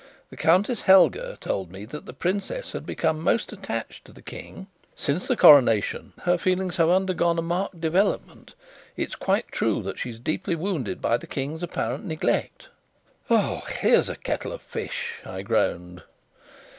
[0.31, 4.65] The Countess Helga told me that the princess had become most attached to the King.
[4.95, 8.55] Since the coronation, her feelings have undergone a marked development.
[8.97, 12.69] It's quite true that she is deeply wounded by the King's apparent neglect."
[13.27, 16.01] "Here's a kettle of fish!" I groaned.